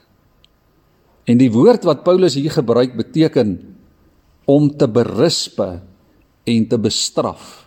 En 1.26 1.40
die 1.40 1.50
woord 1.50 1.87
wat 1.87 2.05
Paulus 2.07 2.37
hier 2.38 2.55
gebruik 2.55 2.95
beteken 2.95 3.57
om 4.47 4.71
te 4.71 4.87
berispe 4.87 5.81
en 6.47 6.69
te 6.71 6.78
bestraf. 6.78 7.66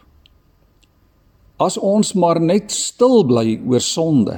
As 1.60 1.76
ons 1.76 2.14
maar 2.16 2.40
net 2.40 2.72
stil 2.72 3.26
bly 3.28 3.58
oor 3.68 3.84
sonde. 3.84 4.38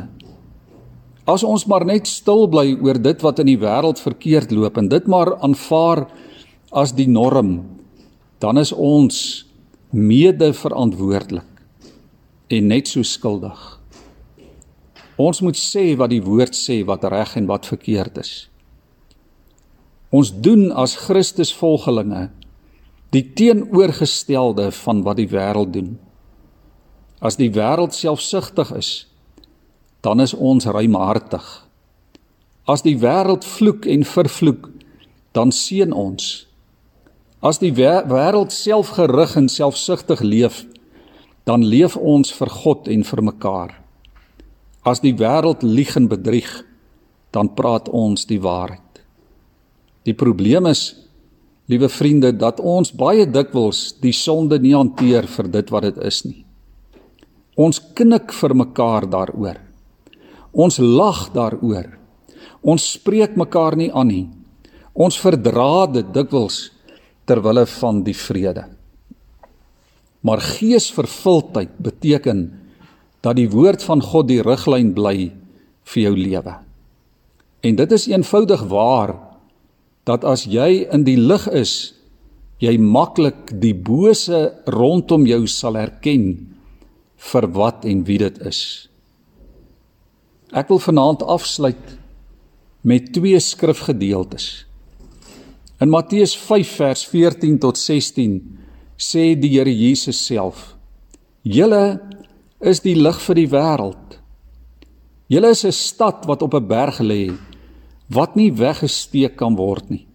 As 1.30 1.46
ons 1.46 1.68
maar 1.70 1.86
net 1.86 2.10
stil 2.10 2.48
bly 2.50 2.74
oor 2.82 2.98
dit 2.98 3.22
wat 3.22 3.44
in 3.44 3.52
die 3.52 3.60
wêreld 3.62 4.02
verkeerd 4.02 4.50
loop 4.58 4.80
en 4.82 4.90
dit 4.90 5.06
maar 5.06 5.36
aanvaar 5.46 6.08
as 6.74 6.96
die 6.98 7.06
norm, 7.06 7.60
dan 8.42 8.58
is 8.58 8.74
ons 8.74 9.46
mede 9.94 10.50
verantwoordelik 10.58 11.46
en 12.50 12.68
net 12.74 12.90
so 12.90 13.06
skuldig. 13.06 13.81
Ons 15.22 15.42
moet 15.46 15.58
sê 15.58 15.92
wat 16.00 16.10
die 16.14 16.24
woord 16.24 16.56
sê 16.58 16.82
wat 16.88 17.06
reg 17.12 17.36
en 17.38 17.50
wat 17.50 17.68
verkeerd 17.70 18.18
is. 18.22 18.32
Ons 20.12 20.32
doen 20.44 20.70
as 20.76 20.98
Christus 21.06 21.54
volgelinge 21.56 22.30
die 23.12 23.24
teenoorgestelde 23.36 24.70
van 24.72 25.02
wat 25.04 25.20
die 25.20 25.28
wêreld 25.32 25.74
doen. 25.76 25.96
As 27.20 27.38
die 27.40 27.52
wêreld 27.52 27.94
selfsugtig 27.96 28.72
is, 28.76 28.92
dan 30.02 30.24
is 30.24 30.34
ons 30.34 30.66
ruimhartig. 30.66 31.44
As 32.72 32.86
die 32.88 32.96
wêreld 33.02 33.46
vloek 33.46 33.86
en 33.86 34.08
vervloek, 34.08 34.70
dan 35.36 35.52
seën 35.52 35.92
ons. 35.94 36.48
As 37.44 37.60
die 37.60 37.74
wêreld 37.76 38.56
selfgerig 38.56 39.36
en 39.36 39.52
selfsugtig 39.52 40.24
leef, 40.24 40.64
dan 41.44 41.66
leef 41.66 41.98
ons 41.98 42.32
vir 42.32 42.50
God 42.64 42.88
en 42.88 43.04
vir 43.04 43.24
mekaar. 43.28 43.81
As 44.84 45.02
die 45.04 45.14
wêreld 45.14 45.62
lieg 45.64 45.94
en 45.96 46.08
bedrieg, 46.10 46.50
dan 47.32 47.54
praat 47.56 47.90
ons 47.90 48.26
die 48.28 48.40
waarheid. 48.42 49.02
Die 50.08 50.16
probleem 50.18 50.66
is, 50.66 50.96
liewe 51.70 51.90
vriende, 51.90 52.32
dat 52.34 52.60
ons 52.60 52.92
baie 52.92 53.28
dikwels 53.30 53.92
die 54.02 54.14
sonde 54.16 54.58
nie 54.60 54.74
hanteer 54.76 55.30
vir 55.30 55.52
dit 55.54 55.72
wat 55.72 55.86
dit 55.88 56.02
is 56.08 56.24
nie. 56.26 56.42
Ons 57.62 57.80
knik 57.96 58.34
vir 58.34 58.56
mekaar 58.58 59.06
daaroor. 59.12 59.60
Ons 60.52 60.80
lag 60.82 61.28
daaroor. 61.36 61.88
Ons 62.62 62.92
spreek 62.98 63.38
mekaar 63.40 63.78
nie 63.78 63.92
aan 63.94 64.10
nie. 64.10 64.26
Ons 64.94 65.20
verdra 65.22 65.86
dit 65.88 66.08
dikwels 66.14 66.72
ter 67.30 67.40
wille 67.44 67.68
van 67.78 68.02
die 68.04 68.18
vrede. 68.18 68.66
Maar 70.26 70.42
geesvervuldheid 70.44 71.78
beteken 71.82 72.42
dat 73.22 73.38
die 73.38 73.50
woord 73.50 73.84
van 73.86 74.02
God 74.02 74.30
die 74.30 74.42
riglyn 74.42 74.94
bly 74.98 75.32
vir 75.94 76.04
jou 76.04 76.14
lewe. 76.18 76.56
En 77.62 77.78
dit 77.78 77.92
is 77.92 78.08
eenvoudig 78.10 78.64
waar 78.72 79.16
dat 80.10 80.26
as 80.26 80.48
jy 80.50 80.88
in 80.90 81.06
die 81.06 81.18
lig 81.20 81.46
is, 81.54 81.94
jy 82.62 82.78
maklik 82.78 83.54
die 83.62 83.74
bose 83.74 84.50
rondom 84.70 85.26
jou 85.30 85.44
sal 85.50 85.78
herken 85.78 86.26
vir 87.32 87.48
wat 87.54 87.86
en 87.90 88.04
wie 88.06 88.18
dit 88.22 88.38
is. 88.46 88.62
Ek 90.52 90.70
wil 90.74 90.82
vanaand 90.82 91.24
afsluit 91.24 91.96
met 92.82 93.12
twee 93.14 93.40
skrifgedeeltes. 93.40 94.66
In 95.82 95.90
Matteus 95.94 96.34
5 96.38 96.74
vers 96.78 97.06
14 97.10 97.60
tot 97.62 97.78
16 97.78 98.36
sê 99.02 99.32
die 99.38 99.54
Here 99.54 99.72
Jesus 99.72 100.20
self: 100.26 100.76
"Julle 101.42 102.02
is 102.62 102.80
die 102.80 102.96
lig 102.96 103.20
vir 103.22 103.36
die 103.36 103.48
wêreld. 103.48 104.20
Julle 105.28 105.50
is 105.50 105.66
'n 105.66 105.72
stad 105.72 106.26
wat 106.26 106.42
op 106.42 106.54
'n 106.54 106.68
berg 106.68 107.00
lê 107.00 107.32
wat 108.10 108.36
nie 108.36 108.52
weggesteek 108.52 109.38
kan 109.38 109.56
word 109.56 109.90
nie. 109.90 110.06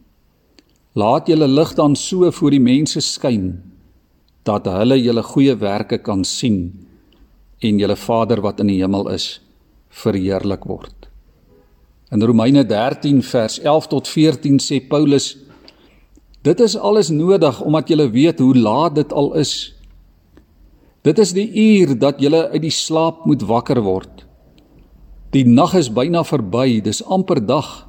Laat 0.95 1.27
julle 1.27 1.49
lig 1.49 1.75
dan 1.75 1.97
so 1.97 2.31
voor 2.31 2.51
die 2.51 2.61
mense 2.61 3.01
skyn 3.01 3.63
dat 4.45 4.67
hulle 4.67 4.97
julle 5.03 5.23
goeie 5.23 5.55
werke 5.57 5.99
kan 5.99 6.25
sien." 6.25 6.87
en 7.59 7.79
julle 7.81 7.97
Vader 7.97 8.43
wat 8.45 8.61
in 8.61 8.71
die 8.71 8.81
hemel 8.83 9.09
is 9.13 9.39
verheerlik 10.03 10.67
word. 10.69 11.09
In 12.13 12.23
Romeine 12.23 12.65
13 12.69 13.23
vers 13.25 13.59
11 13.63 13.89
tot 13.93 14.09
14 14.09 14.61
sê 14.63 14.81
Paulus 14.89 15.35
dit 16.47 16.61
is 16.63 16.77
alles 16.77 17.09
nodig 17.11 17.61
omdat 17.65 17.89
julle 17.91 18.11
weet 18.13 18.43
hoe 18.45 18.55
laat 18.55 18.95
dit 19.01 19.13
al 19.13 19.33
is. 19.41 19.73
Dit 21.07 21.21
is 21.23 21.31
die 21.37 21.47
uur 21.55 21.95
dat 22.03 22.19
julle 22.19 22.49
uit 22.51 22.65
die 22.65 22.75
slaap 22.75 23.27
moet 23.31 23.45
wakker 23.47 23.79
word. 23.85 24.25
Die 25.31 25.45
nag 25.47 25.77
is 25.79 25.91
byna 25.93 26.25
verby, 26.27 26.81
dis 26.83 27.03
amper 27.05 27.39
dag. 27.47 27.87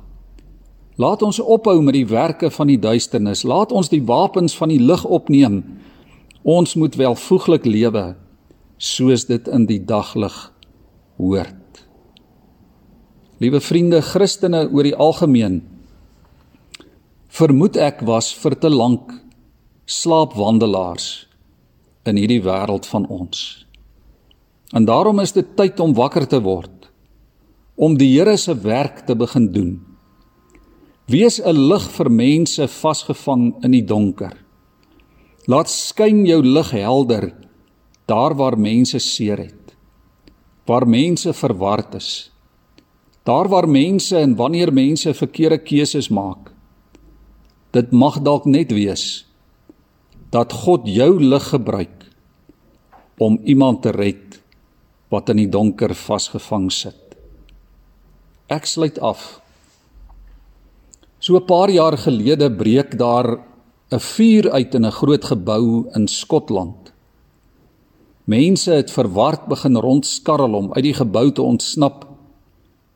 Laat 1.02 1.24
ons 1.26 1.40
ophou 1.42 1.80
met 1.82 1.96
die 1.98 2.06
werke 2.10 2.52
van 2.54 2.70
die 2.70 2.78
duisternis. 2.82 3.42
Laat 3.48 3.74
ons 3.74 3.90
die 3.90 4.04
wapens 4.06 4.54
van 4.58 4.70
die 4.70 4.82
lig 4.82 5.06
opneem. 5.06 5.64
Ons 6.46 6.76
moet 6.78 6.98
welvoeglik 6.98 7.66
lewe 7.66 8.12
soos 8.78 9.26
dit 9.26 9.48
in 9.50 9.66
die 9.66 9.80
daglig 9.82 10.36
hoort. 11.18 11.82
Liewe 13.42 13.62
vriende, 13.62 14.02
Christene 14.02 14.68
oor 14.70 14.86
die 14.86 14.98
algemeen 14.98 15.64
vermoed 17.38 17.78
ek 17.78 18.02
was 18.06 18.32
vir 18.34 18.56
te 18.58 18.70
lank 18.70 19.12
slaapwandelaars 19.86 21.27
in 22.08 22.18
hierdie 22.18 22.42
wêreld 22.42 22.86
van 22.90 23.08
ons. 23.08 23.66
En 24.76 24.86
daarom 24.86 25.20
is 25.20 25.32
dit 25.32 25.56
tyd 25.56 25.80
om 25.80 25.94
wakker 25.94 26.28
te 26.28 26.42
word, 26.44 26.90
om 27.76 27.98
die 27.98 28.10
Here 28.18 28.38
se 28.38 28.56
werk 28.56 29.06
te 29.06 29.16
begin 29.16 29.52
doen. 29.52 29.74
Wees 31.08 31.40
'n 31.40 31.56
lig 31.56 31.92
vir 31.92 32.10
mense 32.12 32.68
vasgevang 32.68 33.64
in 33.64 33.72
die 33.72 33.86
donker. 33.86 34.34
Laat 35.48 35.70
skyn 35.70 36.26
jou 36.26 36.42
lig 36.44 36.72
helder 36.72 37.34
daar 38.08 38.36
waar 38.36 38.58
mense 38.58 39.00
seer 39.00 39.38
het 39.38 39.76
waar 40.68 40.88
mense 40.88 41.34
verward 41.34 41.96
is 42.00 42.10
daar 43.28 43.50
waar 43.52 43.68
mense 43.70 44.16
en 44.18 44.36
wanneer 44.40 44.72
mense 44.74 45.14
verkeerde 45.14 45.60
keuses 45.64 46.08
maak 46.10 46.52
dit 47.76 47.92
mag 47.92 48.22
dalk 48.24 48.48
net 48.48 48.72
wees 48.72 49.06
dat 50.32 50.56
God 50.64 50.88
jou 50.88 51.12
lig 51.20 51.50
gebruik 51.52 51.97
om 53.18 53.40
iemand 53.44 53.82
te 53.82 53.92
red 53.92 54.40
wat 55.10 55.30
in 55.30 55.42
die 55.42 55.50
donker 55.50 55.94
vasgevang 55.96 56.70
sit. 56.72 57.18
Ek 58.52 58.66
sluit 58.66 59.00
af. 59.00 59.40
So 61.20 61.36
'n 61.36 61.46
paar 61.46 61.70
jaar 61.70 61.98
gelede 61.98 62.50
breek 62.52 62.98
daar 62.98 63.40
'n 63.92 64.00
vuur 64.00 64.52
uit 64.52 64.76
in 64.76 64.86
'n 64.86 64.92
groot 64.92 65.26
gebou 65.26 65.90
in 65.96 66.08
Skotland. 66.08 66.92
Mense 68.26 68.72
het 68.72 68.92
verward 68.92 69.48
begin 69.48 69.76
rondskarrel 69.76 70.54
om 70.54 70.74
uit 70.74 70.84
die 70.84 70.94
gebou 70.94 71.32
te 71.32 71.42
ontsnap 71.42 72.08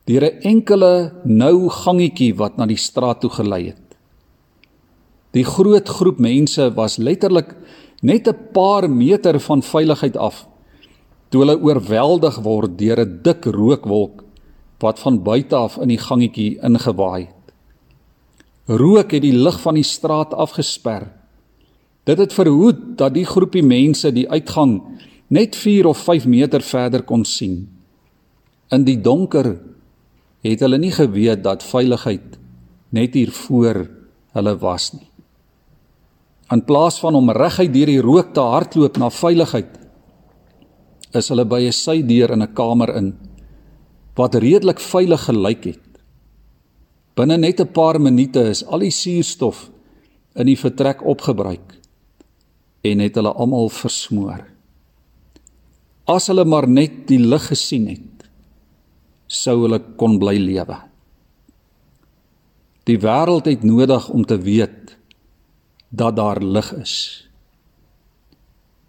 deur 0.04 0.22
'n 0.22 0.40
enkele 0.40 1.12
nou 1.24 1.68
gangetjie 1.68 2.34
wat 2.36 2.56
na 2.56 2.66
die 2.66 2.76
straat 2.76 3.20
toe 3.20 3.30
gelei 3.30 3.66
het. 3.66 3.96
Die 5.32 5.44
groot 5.44 5.88
groep 5.88 6.18
mense 6.18 6.74
was 6.74 6.96
letterlik 6.96 7.56
net 8.02 8.28
'n 8.28 8.38
paar 8.52 8.90
meter 8.90 9.40
van 9.40 9.62
veiligheid 9.62 10.16
af 10.16 10.46
toe 11.30 11.40
hulle 11.40 11.62
oorweldig 11.62 12.36
word 12.44 12.78
deur 12.78 13.00
'n 13.00 13.20
dik 13.22 13.44
rookwolk 13.44 14.24
wat 14.82 14.98
van 14.98 15.22
buite 15.22 15.56
af 15.56 15.78
in 15.78 15.88
die 15.88 15.98
gangetjie 15.98 16.58
ingewaai 16.62 17.22
het. 17.26 17.46
Rook 18.66 19.12
het 19.12 19.22
die 19.22 19.34
lig 19.34 19.60
van 19.60 19.74
die 19.74 19.86
straat 19.86 20.34
afgesper. 20.34 21.06
Dit 22.04 22.18
het 22.18 22.32
verhoed 22.32 22.98
dat 22.98 23.14
die 23.14 23.26
groepie 23.26 23.62
mense 23.62 24.12
die 24.12 24.28
uitgang 24.30 24.82
net 25.28 25.56
4 25.56 25.86
of 25.86 25.98
5 25.98 26.26
meter 26.26 26.60
verder 26.60 27.02
kon 27.02 27.24
sien. 27.24 27.68
In 28.70 28.84
die 28.84 29.00
donker 29.00 29.60
het 30.42 30.60
hulle 30.60 30.78
nie 30.78 30.92
geweet 30.92 31.42
dat 31.44 31.62
veiligheid 31.62 32.38
net 32.90 33.14
hier 33.14 33.30
voor 33.30 33.86
hulle 34.32 34.58
was 34.58 34.92
nie. 34.92 35.11
In 36.52 36.60
plaas 36.68 36.98
van 37.00 37.16
om 37.16 37.30
reguit 37.32 37.72
deur 37.72 37.88
die 37.88 38.02
rook 38.04 38.34
te 38.36 38.42
hardloop 38.44 38.98
na 39.00 39.08
veiligheid, 39.14 39.78
is 41.16 41.28
hulle 41.32 41.44
by 41.48 41.60
'n 41.64 41.72
sydeur 41.72 42.32
in 42.32 42.42
'n 42.42 42.54
kamer 42.54 42.96
in 42.96 43.14
wat 44.16 44.34
redelik 44.34 44.80
veilig 44.80 45.24
gelyk 45.28 45.64
het. 45.64 45.88
Binne 47.16 47.36
net 47.36 47.60
'n 47.60 47.72
paar 47.72 48.00
minute 48.00 48.40
is 48.50 48.64
al 48.64 48.78
die 48.78 48.90
suurstof 48.90 49.70
in 50.36 50.46
die 50.46 50.56
vertrek 50.56 51.04
opgebruik 51.04 51.78
en 52.84 52.98
het 52.98 53.14
hulle 53.14 53.32
almal 53.32 53.68
versmoor. 53.68 54.44
As 56.06 56.26
hulle 56.26 56.44
maar 56.44 56.68
net 56.68 57.06
die 57.06 57.18
lig 57.18 57.46
gesien 57.46 57.86
het, 57.86 58.28
sou 59.26 59.62
hulle 59.62 59.78
kon 59.96 60.18
bly 60.18 60.36
lewe. 60.38 60.78
Die 62.84 62.98
wêreld 62.98 63.46
het 63.46 63.62
nodig 63.62 64.08
om 64.08 64.24
te 64.24 64.38
weet 64.38 64.96
dat 65.92 66.16
daar 66.16 66.40
lig 66.40 66.72
is. 66.80 66.96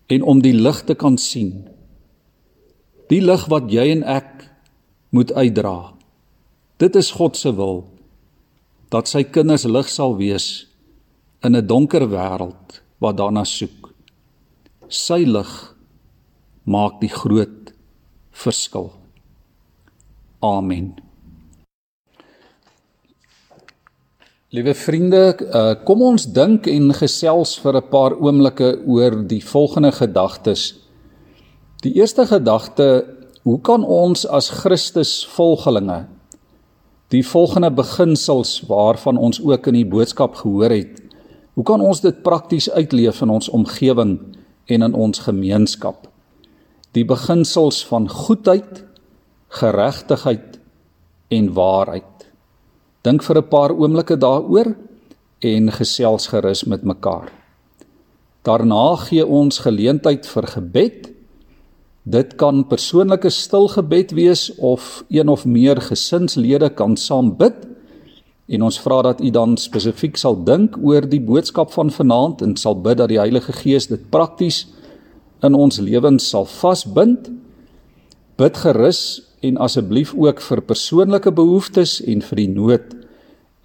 En 0.08 0.24
om 0.24 0.42
die 0.42 0.56
lig 0.56 0.84
te 0.88 0.96
kan 0.96 1.18
sien. 1.20 1.68
Die 3.12 3.22
lig 3.22 3.44
wat 3.52 3.68
jy 3.72 3.90
en 3.92 4.06
ek 4.08 4.48
moet 5.12 5.34
uitdra. 5.36 5.94
Dit 6.80 6.96
is 6.96 7.12
God 7.20 7.38
se 7.38 7.52
wil 7.56 7.84
dat 8.94 9.10
sy 9.10 9.24
kinders 9.26 9.66
lig 9.68 9.90
sal 9.90 10.16
wees 10.18 10.68
in 11.44 11.56
'n 11.56 11.68
donker 11.68 12.08
wêreld 12.08 12.82
wat 13.02 13.18
daarna 13.18 13.44
soek. 13.44 13.92
Sy 14.88 15.26
lig 15.26 15.76
maak 16.64 17.02
die 17.02 17.12
groot 17.12 17.74
verskil. 18.32 18.92
Amen. 20.40 20.96
Liewe 24.54 24.76
vriende, 24.78 25.22
uh, 25.34 25.74
kom 25.82 26.04
ons 26.06 26.28
dink 26.30 26.68
en 26.70 26.94
gesels 26.94 27.56
vir 27.58 27.78
'n 27.80 27.90
paar 27.90 28.14
oomblikke 28.14 28.86
oor 28.86 29.24
die 29.28 29.42
volgende 29.42 29.92
gedagtes. 29.92 30.76
Die 31.82 31.96
eerste 31.98 32.26
gedagte, 32.26 33.06
hoe 33.44 33.60
kan 33.62 33.84
ons 33.84 34.26
as 34.26 34.50
Christus 34.50 35.26
volgelinge 35.26 36.06
die 37.10 37.24
volgende 37.24 37.72
beginsels 37.72 38.64
waarvan 38.68 39.18
ons 39.18 39.42
ook 39.42 39.68
in 39.68 39.74
die 39.74 39.86
boodskap 39.86 40.36
gehoor 40.36 40.70
het, 40.70 41.02
hoe 41.54 41.64
kan 41.64 41.82
ons 41.82 42.02
dit 42.02 42.24
prakties 42.24 42.70
uitleef 42.70 43.22
in 43.22 43.30
ons 43.30 43.50
omgewing 43.50 44.20
en 44.66 44.82
in 44.82 44.94
ons 44.94 45.20
gemeenskap? 45.20 46.14
die 46.94 47.06
beginsels 47.10 47.82
van 47.90 48.08
goedheid, 48.10 48.84
geregtigheid 49.54 50.60
en 51.34 51.54
waarheid. 51.58 52.13
Dink 53.04 53.24
vir 53.24 53.38
'n 53.38 53.50
paar 53.50 53.72
oomblikke 53.76 54.16
daaroor 54.18 54.76
en 55.40 55.72
gesels 55.72 56.28
gerus 56.28 56.64
met 56.64 56.84
mekaar. 56.84 57.32
Daarna 58.44 58.96
gee 58.96 59.26
ons 59.26 59.60
geleentheid 59.60 60.28
vir 60.28 60.48
gebed. 60.48 61.12
Dit 62.04 62.36
kan 62.36 62.68
persoonlike 62.68 63.30
stil 63.30 63.68
gebed 63.68 64.12
wees 64.12 64.56
of 64.56 65.04
een 65.10 65.30
of 65.30 65.46
meer 65.46 65.82
gesinslede 65.82 66.70
kan 66.70 66.98
saam 66.98 67.36
bid. 67.38 67.68
En 68.48 68.62
ons 68.62 68.80
vra 68.80 69.02
dat 69.02 69.22
u 69.22 69.30
dan 69.30 69.58
spesifiek 69.58 70.18
sal 70.18 70.44
dink 70.44 70.78
oor 70.82 71.02
die 71.02 71.22
boodskap 71.22 71.72
van 71.72 71.92
vanaand 71.92 72.42
en 72.42 72.56
sal 72.56 72.76
bid 72.82 72.98
dat 72.98 73.10
die 73.10 73.20
Heilige 73.20 73.52
Gees 73.52 73.88
dit 73.88 74.10
prakties 74.10 74.68
in 75.42 75.54
ons 75.54 75.80
lewens 75.80 76.30
sal 76.30 76.46
vasbind. 76.46 77.32
Bid 78.36 78.58
gerus 78.58 79.22
en 79.46 79.60
asseblief 79.62 80.14
ook 80.18 80.42
vir 80.42 80.62
persoonlike 80.66 81.32
behoeftes 81.32 82.00
en 82.02 82.24
vir 82.26 82.40
die 82.42 82.50
nood 82.50 82.96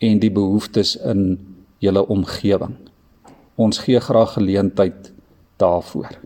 en 0.05 0.21
die 0.21 0.33
behoeftes 0.33 0.97
in 1.09 1.39
julle 1.81 2.03
omgewing. 2.07 2.77
Ons 3.57 3.81
gee 3.87 4.01
graag 4.01 4.37
geleentheid 4.37 5.13
daarvoor. 5.57 6.19